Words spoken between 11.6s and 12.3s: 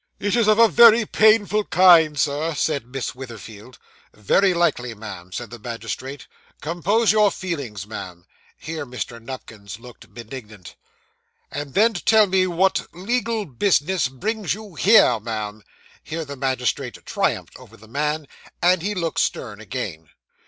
then tell